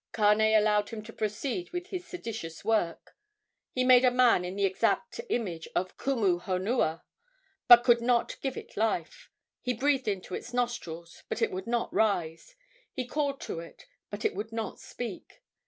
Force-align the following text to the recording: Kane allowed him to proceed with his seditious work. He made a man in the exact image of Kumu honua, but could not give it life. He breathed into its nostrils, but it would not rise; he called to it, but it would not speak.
Kane 0.13 0.55
allowed 0.55 0.89
him 0.89 1.03
to 1.03 1.13
proceed 1.13 1.69
with 1.69 1.89
his 1.89 2.05
seditious 2.07 2.65
work. 2.65 3.15
He 3.71 3.83
made 3.83 4.03
a 4.03 4.09
man 4.09 4.43
in 4.43 4.55
the 4.55 4.65
exact 4.65 5.21
image 5.29 5.67
of 5.75 5.95
Kumu 5.99 6.41
honua, 6.41 7.03
but 7.67 7.83
could 7.83 8.01
not 8.01 8.41
give 8.41 8.57
it 8.57 8.75
life. 8.75 9.29
He 9.61 9.75
breathed 9.75 10.07
into 10.07 10.33
its 10.33 10.55
nostrils, 10.55 11.21
but 11.29 11.39
it 11.43 11.51
would 11.51 11.67
not 11.67 11.93
rise; 11.93 12.55
he 12.91 13.05
called 13.05 13.39
to 13.41 13.59
it, 13.59 13.85
but 14.09 14.25
it 14.25 14.33
would 14.33 14.51
not 14.51 14.79
speak. 14.79 15.43